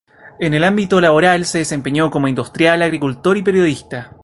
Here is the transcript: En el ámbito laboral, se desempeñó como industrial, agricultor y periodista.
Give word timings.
En 0.39 0.55
el 0.55 0.63
ámbito 0.63 0.99
laboral, 0.99 1.45
se 1.45 1.59
desempeñó 1.59 2.09
como 2.09 2.27
industrial, 2.27 2.81
agricultor 2.81 3.37
y 3.37 3.43
periodista. 3.43 4.17